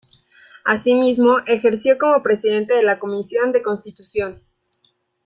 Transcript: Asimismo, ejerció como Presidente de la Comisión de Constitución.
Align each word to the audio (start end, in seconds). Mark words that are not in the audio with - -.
Asimismo, 0.65 1.41
ejerció 1.45 1.99
como 1.99 2.23
Presidente 2.23 2.73
de 2.73 2.81
la 2.81 2.97
Comisión 2.97 3.51
de 3.51 3.61
Constitución. 3.61 4.41